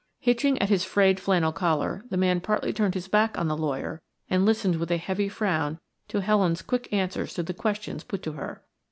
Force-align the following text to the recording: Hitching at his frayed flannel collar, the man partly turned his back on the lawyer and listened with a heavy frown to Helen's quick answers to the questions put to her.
Hitching 0.19 0.59
at 0.59 0.69
his 0.69 0.83
frayed 0.83 1.19
flannel 1.19 1.51
collar, 1.51 2.03
the 2.09 2.17
man 2.17 2.41
partly 2.41 2.73
turned 2.73 2.95
his 2.95 3.07
back 3.07 3.37
on 3.37 3.47
the 3.47 3.55
lawyer 3.55 4.01
and 4.31 4.47
listened 4.47 4.77
with 4.77 4.89
a 4.89 4.97
heavy 4.97 5.29
frown 5.29 5.77
to 6.07 6.21
Helen's 6.21 6.63
quick 6.63 6.91
answers 6.91 7.35
to 7.35 7.43
the 7.43 7.53
questions 7.53 8.03
put 8.03 8.23
to 8.23 8.31
her. 8.31 8.63